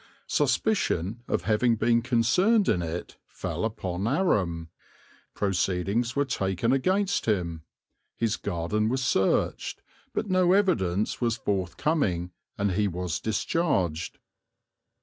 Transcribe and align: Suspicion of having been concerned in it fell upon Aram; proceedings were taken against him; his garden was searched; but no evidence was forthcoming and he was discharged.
Suspicion 0.25 1.21
of 1.27 1.43
having 1.43 1.75
been 1.75 2.01
concerned 2.01 2.67
in 2.67 2.81
it 2.81 3.17
fell 3.27 3.63
upon 3.63 4.07
Aram; 4.07 4.69
proceedings 5.35 6.15
were 6.15 6.25
taken 6.25 6.73
against 6.73 7.27
him; 7.27 7.61
his 8.17 8.35
garden 8.35 8.89
was 8.89 9.03
searched; 9.03 9.83
but 10.11 10.27
no 10.27 10.53
evidence 10.53 11.21
was 11.21 11.37
forthcoming 11.37 12.31
and 12.57 12.71
he 12.71 12.87
was 12.87 13.19
discharged. 13.19 14.17